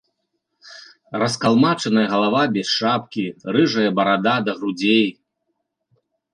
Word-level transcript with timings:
Раскалмачаная 1.23 2.07
галава 2.15 2.41
без 2.57 2.67
шапкі, 2.79 3.25
рыжая 3.55 3.87
барада 4.01 4.35
да 4.49 4.59
грудзей. 4.59 5.07